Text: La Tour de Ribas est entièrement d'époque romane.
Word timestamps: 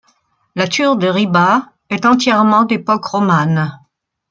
La 0.55 0.67
Tour 0.67 0.95
de 0.95 1.05
Ribas 1.05 1.61
est 1.91 2.07
entièrement 2.07 2.63
d'époque 2.63 3.05
romane. 3.05 3.79